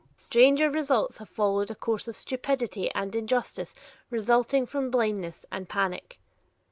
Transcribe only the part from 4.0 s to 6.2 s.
resulting from blindness and panic!